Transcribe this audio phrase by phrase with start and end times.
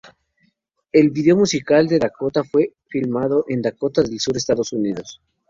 [0.91, 5.21] El vídeo musical de "Dakota" fue filmado en Dakota del Sur, Estados Unidos.